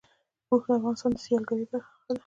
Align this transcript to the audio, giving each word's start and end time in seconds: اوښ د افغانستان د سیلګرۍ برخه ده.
اوښ 0.49 0.63
د 0.67 0.69
افغانستان 0.77 1.11
د 1.15 1.17
سیلګرۍ 1.25 1.65
برخه 1.71 1.95
ده. 2.15 2.19